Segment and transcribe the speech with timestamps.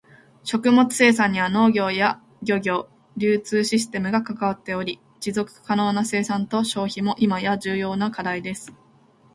[0.43, 8.73] 食物生産には農業や漁業、流通システムが関わっており、持続可能な生産と消費も今や重要な課題です。